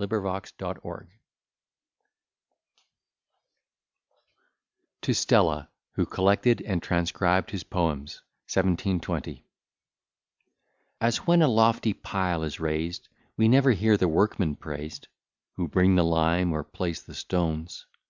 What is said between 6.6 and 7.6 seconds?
AND TRANSCRIBED